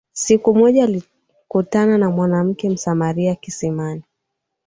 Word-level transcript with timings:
Siku 0.13 0.55
moja 0.55 0.83
alikutana 0.83 1.97
na 1.97 2.09
mwanamke 2.09 2.69
msamaria 2.69 3.35
kisimani. 3.35 4.03